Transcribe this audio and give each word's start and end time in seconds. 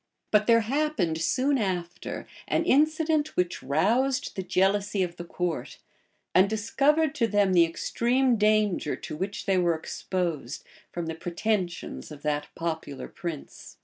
But 0.31 0.47
there 0.47 0.61
happened, 0.61 1.21
soon 1.21 1.59
after, 1.59 2.27
an 2.47 2.65
incident 2.65 3.37
which 3.37 3.61
roused 3.61 4.35
the 4.35 4.41
jealousy 4.41 5.03
of 5.03 5.17
the 5.17 5.23
court, 5.23 5.77
and 6.33 6.49
discovered 6.49 7.13
to 7.13 7.27
them 7.27 7.53
the 7.53 7.65
extreme 7.65 8.35
danger 8.35 8.95
to 8.95 9.15
which 9.15 9.45
they 9.45 9.59
were 9.59 9.75
exposed 9.75 10.63
from 10.91 11.05
the 11.05 11.13
pretensions 11.13 12.09
of 12.09 12.23
that 12.23 12.47
popular 12.55 13.07
prince. 13.07 13.77